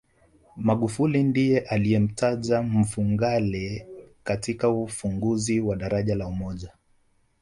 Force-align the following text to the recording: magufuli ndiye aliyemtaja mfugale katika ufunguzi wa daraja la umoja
magufuli 0.55 1.23
ndiye 1.23 1.59
aliyemtaja 1.59 2.61
mfugale 2.61 3.87
katika 4.23 4.69
ufunguzi 4.69 5.59
wa 5.59 5.75
daraja 5.75 6.15
la 6.15 6.27
umoja 6.27 6.73